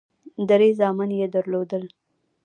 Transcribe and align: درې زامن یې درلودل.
درې 0.49 0.69
زامن 0.79 1.09
یې 1.19 1.27
درلودل. 1.33 1.83